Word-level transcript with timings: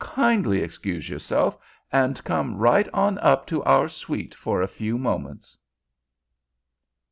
"Kindly 0.03 0.63
excuse 0.63 1.09
yourself 1.11 1.59
and 1.91 2.23
come 2.23 2.55
right 2.55 2.89
on 2.91 3.19
up 3.19 3.45
to 3.45 3.61
our 3.65 3.87
suite 3.87 4.33
for 4.33 4.59
a 4.59 4.67
few 4.67 4.97
moments!" 4.97 5.59